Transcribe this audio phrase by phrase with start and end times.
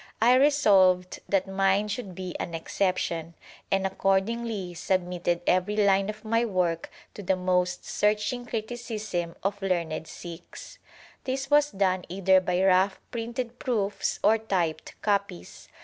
[0.19, 3.35] I resolved that mine should be an exception,
[3.71, 10.07] and accordingly submitted every line of my work to the most searching criticism of learned
[10.07, 10.79] Sikhs.
[11.25, 15.67] This was done either by rough printed proofs or typed copies.